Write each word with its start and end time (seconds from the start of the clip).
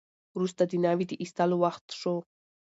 وروسته 0.35 0.61
د 0.65 0.71
ناوې 0.83 1.05
د 1.07 1.13
ایستلو 1.21 1.55
وخت 1.63 1.85
شو. 1.99 2.15